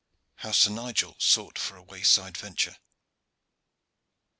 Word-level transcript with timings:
HOW 0.37 0.51
SIR 0.51 0.71
NIGEL 0.71 1.15
SOUGHT 1.19 1.59
FOR 1.59 1.75
A 1.77 1.83
WAYSIDE 1.83 2.35
VENTURE. 2.35 2.77